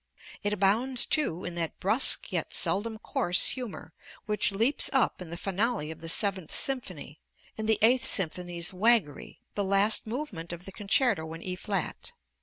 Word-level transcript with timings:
It 0.41 0.51
abounds, 0.51 1.05
too, 1.05 1.45
in 1.45 1.53
that 1.61 1.79
brusque 1.79 2.31
yet 2.31 2.53
seldom 2.55 2.97
coarse 2.97 3.49
humor 3.49 3.93
which 4.25 4.51
leaps 4.51 4.89
up 4.91 5.21
in 5.21 5.29
the 5.29 5.37
Finale 5.37 5.91
of 5.91 6.01
the 6.01 6.09
Seventh 6.09 6.51
Symphony, 6.55 7.19
in 7.55 7.67
the 7.67 7.77
Eighth 7.83 8.05
Symphony's 8.07 8.73
waggery, 8.73 9.41
the 9.53 9.63
last 9.63 10.07
movement 10.07 10.51
of 10.53 10.65
the 10.65 10.71
Concerto 10.71 11.31
in 11.35 11.43
E 11.43 11.55
flat. 11.55 12.13